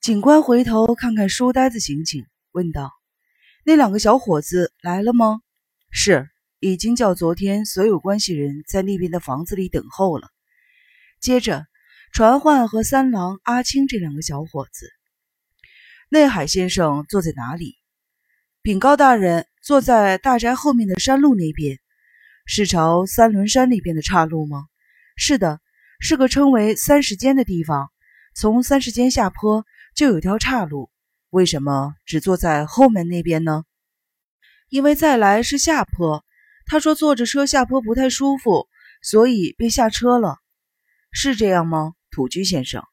[0.00, 2.90] 警官回头看看书呆子刑警，问道
[3.66, 5.42] ：“那两个小伙子来了吗
[5.92, 10.28] ？”“是，已经叫昨天所有关系人在那边的房子里等候了。”
[11.20, 11.66] 接着
[12.14, 14.88] 传唤和三郎、阿青这两个小伙子。
[16.08, 17.74] 内海先生坐在哪里？
[18.62, 21.78] 禀告大人，坐在大宅后面的山路那边。
[22.46, 24.64] 是朝三轮山那边的岔路吗？
[25.14, 25.60] 是的，
[25.98, 27.90] 是个称为三十间的地方。
[28.34, 29.66] 从三十间下坡。
[29.94, 30.90] 就有条岔路，
[31.30, 33.64] 为什么只坐在后门那边呢？
[34.68, 36.24] 因为再来是下坡，
[36.66, 38.68] 他说坐着车下坡不太舒服，
[39.02, 40.38] 所以便下车了。
[41.12, 42.84] 是这样吗，土居先生？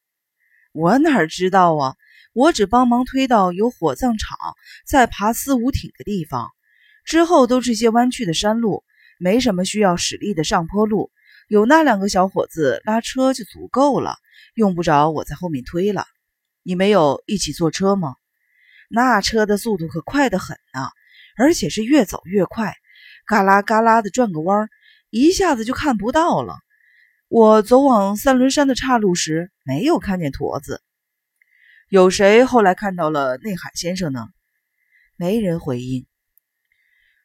[0.73, 1.95] 我哪知道啊！
[2.33, 4.37] 我只帮忙推到有火葬场，
[4.85, 6.51] 再爬四五挺的地方，
[7.03, 8.83] 之后都是些弯曲的山路，
[9.17, 11.11] 没什么需要使力的上坡路。
[11.47, 14.17] 有那两个小伙子拉车就足够了，
[14.53, 16.05] 用不着我在后面推了。
[16.67, 18.17] 你没有一起坐车吗？
[18.89, 20.89] 那车的速度可快得很呢，
[21.37, 22.75] 而且是越走越快，
[23.25, 24.67] 嘎啦嘎啦的转个弯，
[25.09, 26.59] 一下子就看不到了。
[27.29, 30.83] 我走往三轮山的岔路时，没有看见驼子。
[31.87, 34.27] 有谁后来看到了内海先生呢？
[35.15, 36.05] 没人回应。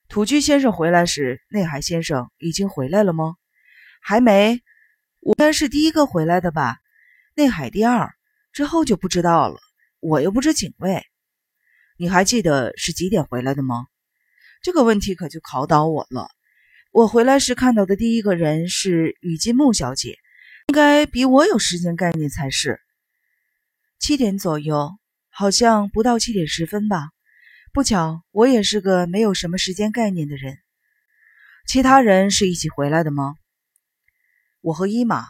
[0.09, 3.35] 土居先生回来时，内海先生已经回来了吗？
[4.01, 4.63] 还没，
[5.19, 6.77] 我该是第一个回来的吧？
[7.35, 8.15] 内海第二。
[8.53, 9.59] 之后就不知道了，
[10.01, 11.03] 我又不是警卫。
[11.97, 13.87] 你还记得是几点回来的吗？
[14.63, 16.29] 这个问题可就考倒我了。
[16.91, 20.19] 我回来时看到的第一个人是雨金木小姐，
[20.67, 22.79] 应该比我有时间概念才是。
[23.99, 24.91] 七点左右，
[25.31, 27.09] 好像不到七点十分吧。
[27.73, 30.59] 不巧，我也是个没有什么时间概念的人。
[31.67, 33.37] 其他人是一起回来的吗？
[34.61, 35.25] 我和伊玛，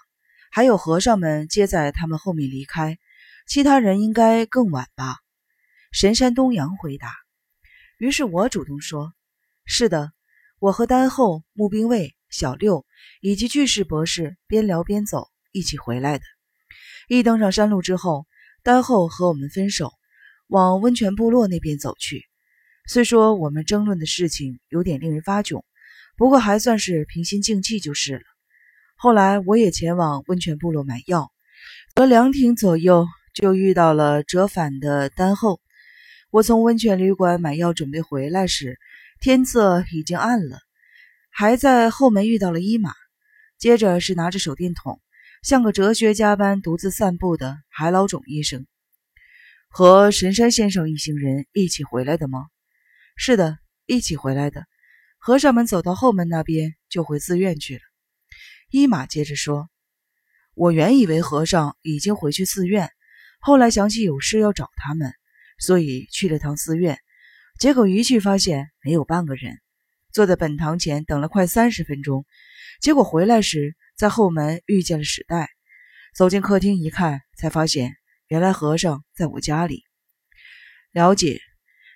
[0.50, 2.98] 还有和尚们接在他们后面离开。
[3.46, 5.18] 其他人应该更晚吧？
[5.92, 7.12] 神山东阳回答。
[7.98, 9.12] 于是我主动说
[9.66, 10.12] ：“是的，
[10.58, 12.86] 我和丹后、木兵卫、小六
[13.20, 16.24] 以及巨士博士边聊边走，一起回来的。
[17.08, 18.26] 一登上山路之后，
[18.62, 19.92] 丹后和我们分手，
[20.46, 22.24] 往温泉部落那边走去。
[22.88, 25.62] 虽说我们争论的事情有点令人发窘，
[26.16, 28.22] 不过还算是平心静气就是了。
[28.96, 31.30] 后来我也前往温泉部落买药，
[31.94, 35.60] 隔两挺左右。”就遇到了折返的丹后。
[36.30, 38.78] 我从温泉旅馆买药准备回来时，
[39.20, 40.58] 天色已经暗了。
[41.30, 42.92] 还在后门遇到了伊玛，
[43.58, 45.00] 接着是拿着手电筒，
[45.42, 48.66] 像个哲学家般独自散步的海老种医生。
[49.68, 52.46] 和神山先生一行人一起回来的吗？
[53.16, 54.64] 是的，一起回来的。
[55.18, 57.80] 和尚们走到后门那边就回寺院去了。
[58.70, 59.68] 伊玛接着说
[60.54, 62.90] ：“我原以为和尚已经回去寺院。”
[63.44, 65.12] 后来想起有事要找他们，
[65.58, 66.96] 所以去了趟寺院。
[67.58, 69.58] 结果一去发现没有半个人，
[70.12, 72.24] 坐在本堂前等了快三十分钟。
[72.80, 75.50] 结果回来时在后门遇见了史代，
[76.14, 77.96] 走进客厅一看，才发现
[78.28, 79.82] 原来和尚在我家里。
[80.92, 81.40] 了解。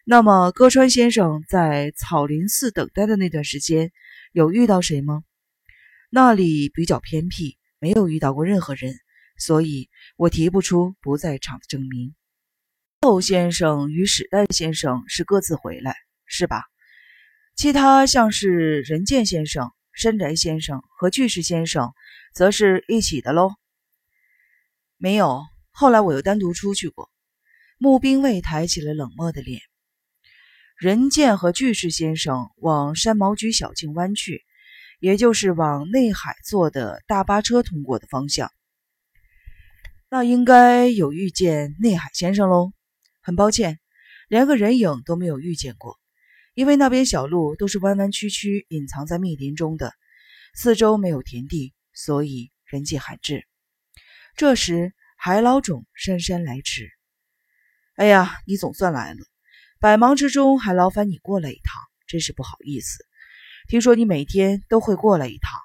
[0.05, 3.93] 那么歌川先生在草林寺等待的那段时间，
[4.33, 5.23] 有遇到谁吗？
[6.11, 8.97] 那里比较偏僻，没有遇到过任何人。
[9.39, 12.15] 所以我提不出不在场的证明。
[13.01, 16.65] 窦先生与史代先生是各自回来，是吧？
[17.55, 21.93] 其他像是任健先生、山宅先生和巨石先生，
[22.35, 23.55] 则是一起的喽。
[24.99, 27.11] 没有，后来我又单独出去过。
[27.79, 29.61] 木兵卫抬起了冷漠的脸。
[30.79, 34.45] 任健和巨石先生往山毛榉小径弯去，
[34.99, 38.51] 也就是往内海坐的大巴车通过的方向。
[40.16, 42.72] 那应该有遇见内海先生喽。
[43.21, 43.78] 很抱歉，
[44.28, 45.99] 连个人影都没有遇见过，
[46.54, 49.93] 因为那边小路都是弯弯曲曲，隐藏在密林中的，
[50.55, 53.47] 四周没有田地，所以人迹罕至。
[54.37, 56.88] 这时，海老种姗姗来迟。
[57.97, 59.19] 哎呀，你总算来了，
[59.81, 63.05] 百忙之中还劳烦你过来一趟，真是不好意思。
[63.69, 65.61] 听说你每天都会过来一趟，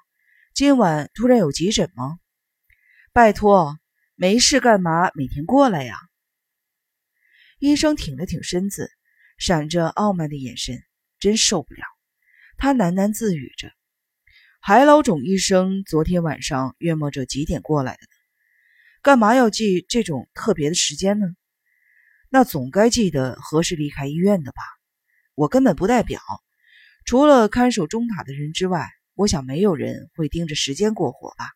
[0.52, 2.18] 今晚突然有急诊吗？
[3.14, 3.78] 拜托。
[4.14, 5.96] 没事干嘛每天过来呀？
[7.58, 8.90] 医生挺了挺身子，
[9.38, 10.82] 闪着傲慢的眼神，
[11.18, 11.82] 真受不了。
[12.58, 13.72] 他喃喃自语着
[14.60, 18.06] ：“海老种医生昨天晚上约摸着几点过来的？
[19.00, 21.26] 干嘛要记这种特别的时间呢？
[22.28, 24.60] 那总该记得何时离开医院的吧？
[25.34, 26.20] 我根本不代表，
[27.06, 31.48] 除了看守钟塔的人之外，我想没有人会盯着时间过活吧？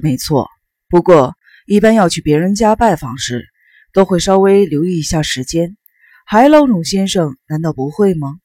[0.00, 0.48] 没错。”
[0.92, 1.34] 不过，
[1.64, 3.48] 一般要去别人家拜访时，
[3.94, 5.78] 都会稍微留意一下时间。
[6.26, 8.38] 海老冢先生难道不会吗？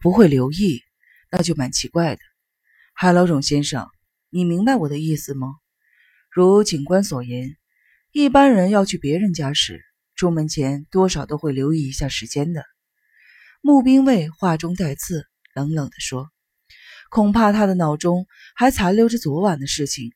[0.00, 0.80] 不会留意，
[1.30, 2.22] 那就蛮奇怪的。
[2.94, 3.86] 海老冢先生，
[4.30, 5.48] 你明白我的意思吗？
[6.30, 7.58] 如警官所言，
[8.10, 9.82] 一般人要去别人家时，
[10.16, 12.64] 出门前多少都会留意一下时间的。
[13.60, 16.30] 穆兵卫话中带刺，冷冷地说
[17.12, 18.26] ：“恐怕他的脑中
[18.56, 20.10] 还残留着昨晚的事情。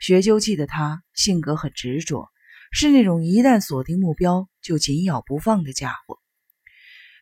[0.00, 2.28] 学究气的他，性格很执着。”
[2.72, 6.20] 是那种一旦锁定目标就紧咬不放的家伙。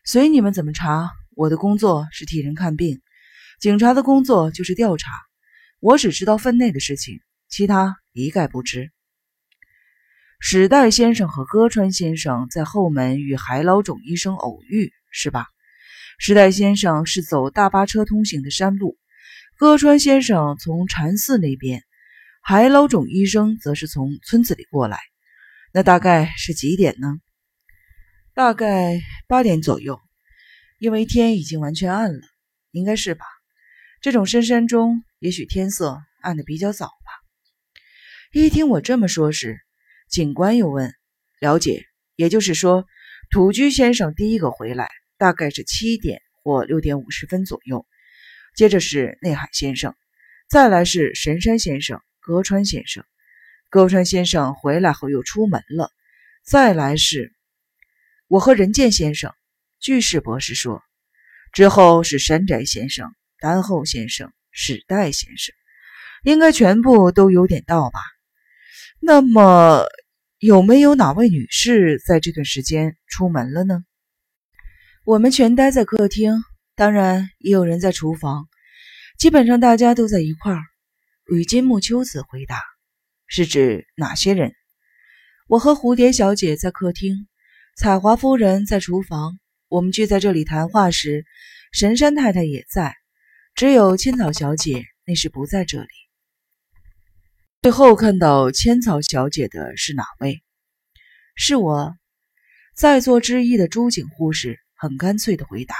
[0.05, 3.01] 随你们怎么查，我的工作是替人看病，
[3.59, 5.09] 警察的工作就是调查。
[5.79, 8.91] 我只知道分内的事情，其他一概不知。
[10.39, 15.47] 史代先生和歌川先生在后门与海老种医生偶遇，是吧？
[16.19, 18.99] 史代先生是走大巴车通行的山路，
[19.57, 21.83] 歌川先生从禅寺那边，
[22.41, 24.99] 海老种医生则是从村子里过来。
[25.71, 27.19] 那大概是几点呢？
[28.33, 29.99] 大概八点左右，
[30.79, 32.21] 因为天已经完全暗了，
[32.71, 33.25] 应该是吧？
[34.01, 37.11] 这种深山中，也许天色暗的比较早吧。
[38.31, 39.59] 一听我这么说时，
[40.09, 40.93] 警官又问
[41.39, 41.83] ：“了解，
[42.15, 42.85] 也就是说，
[43.29, 47.85] 土居先生第一个回来，大概是七点或六点五十分左右。
[48.55, 49.93] 接着是内海先生，
[50.49, 53.03] 再来是神山先生、格川先生。”
[53.71, 55.91] 歌川先生回来后又出门了。
[56.43, 57.33] 再来是，
[58.27, 59.33] 我和仁健先生。
[59.79, 60.83] 巨士博士说，
[61.53, 65.55] 之后是山宅先生、丹后先生、史代先生，
[66.23, 67.99] 应该全部都有点到吧？
[68.99, 69.87] 那么
[70.37, 73.83] 有没有哪位女士在这段时间出门了呢？
[75.03, 76.43] 我们全待在客厅，
[76.75, 78.47] 当然也有人在厨房，
[79.17, 80.61] 基本上大家都在一块儿。
[81.31, 82.61] 与金木秋子回答。
[83.27, 84.53] 是指哪些人？
[85.47, 87.27] 我和蝴蝶小姐在客厅，
[87.77, 89.39] 彩华夫人在厨房。
[89.67, 91.25] 我们聚在这里谈话时，
[91.71, 92.95] 神山太太也在，
[93.53, 95.87] 只有千草小姐那时不在这里。
[97.61, 100.41] 最后看到千草小姐的是哪位？
[101.35, 101.95] 是我。
[102.75, 105.75] 在座之一的朱景护士很干脆的回答，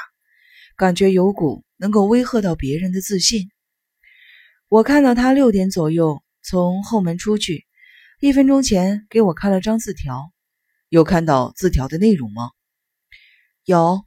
[0.75, 3.49] 感觉有股能够威吓到别人的自信。
[4.69, 6.24] 我看到他六点左右。
[6.42, 7.66] 从后门出去，
[8.21, 10.31] 一分钟前给我看了张字条，
[10.88, 12.51] 有看到字条的内容吗？
[13.66, 14.06] 有，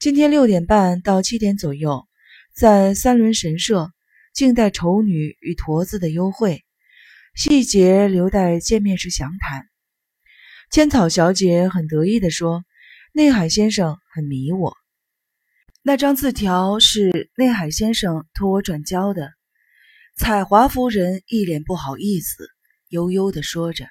[0.00, 2.08] 今天六点半到七点左右，
[2.54, 3.90] 在三轮神社，
[4.32, 6.64] 静待丑女与驼子的幽会，
[7.36, 9.66] 细节留待见面时详谈。
[10.70, 12.64] 千草小姐很得意地说
[13.12, 14.74] ：“内海先生很迷我。”
[15.84, 19.30] 那张字条是内海先生托我转交的。
[20.20, 22.46] 彩华夫人一脸不好意思，
[22.90, 23.86] 悠悠地说着。